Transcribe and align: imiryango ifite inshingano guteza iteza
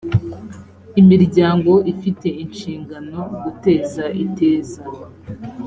imiryango 1.01 1.73
ifite 1.93 2.27
inshingano 2.43 3.19
guteza 3.43 4.03
iteza 4.23 4.81